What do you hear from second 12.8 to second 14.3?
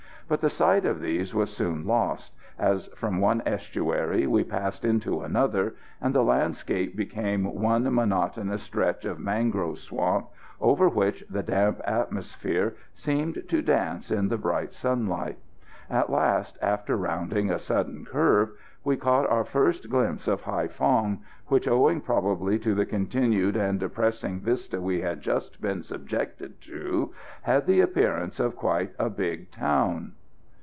seemed to dance in